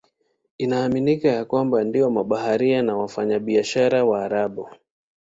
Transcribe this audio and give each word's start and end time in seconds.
Inaaminika 0.57 1.27
ya 1.29 1.45
kwamba 1.45 1.83
ndio 1.83 2.09
mabaharia 2.09 2.81
na 2.81 2.97
wafanyabiashara 2.97 4.05
Waarabu. 4.05 4.69